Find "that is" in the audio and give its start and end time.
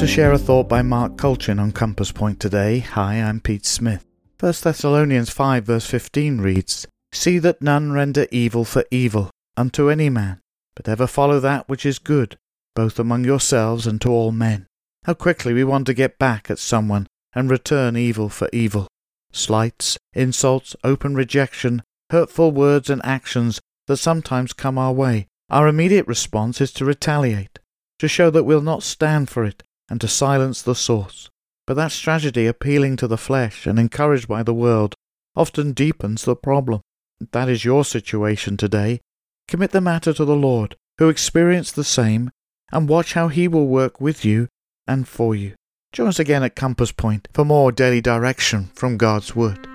37.32-37.64